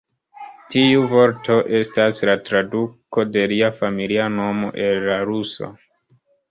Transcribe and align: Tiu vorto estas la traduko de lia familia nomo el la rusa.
Tiu 0.75 1.03
vorto 1.11 1.57
estas 1.81 2.23
la 2.31 2.37
traduko 2.49 3.29
de 3.37 3.47
lia 3.55 3.73
familia 3.83 4.29
nomo 4.41 4.77
el 4.89 5.09
la 5.13 5.25
rusa. 5.33 5.75